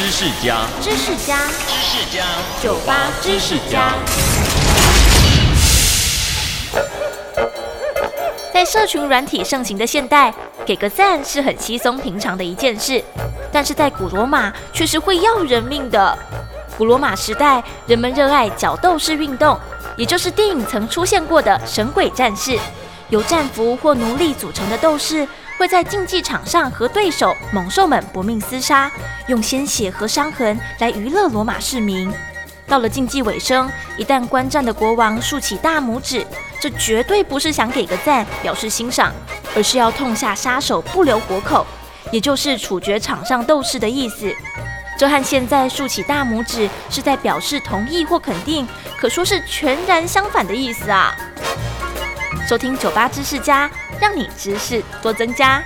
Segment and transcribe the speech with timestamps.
[0.00, 1.36] 知识家，知识家，
[1.68, 2.24] 知识家，
[2.62, 3.92] 酒吧知识家。
[8.50, 10.32] 在社群软体盛行的现代，
[10.64, 13.04] 给个赞是很稀松平常的一件事，
[13.52, 16.18] 但是在古罗马却是会要人命的。
[16.78, 19.60] 古罗马时代，人们热爱角斗士运动，
[19.98, 22.58] 也就是电影曾出现过的神鬼战士，
[23.10, 25.26] 由战俘或奴隶组成的斗士，
[25.58, 28.90] 会在竞技场上和对手猛兽们搏命厮杀，
[29.26, 32.12] 用鲜血和伤痕来娱乐罗马市民。
[32.66, 36.24] 到了竞技尾声，一旦观战的国王竖起大拇指，
[36.60, 39.12] 这绝对不是想给个赞表示欣赏，
[39.56, 41.66] 而是要痛下杀手不留活口，
[42.12, 44.32] 也就是处决场上斗士的意思。
[44.96, 51.16] 这和现在竖起大拇指是在表示同意或肯定，可说是全然相反的意思啊！
[52.50, 55.62] 收听酒吧知识家，让你知识多增加。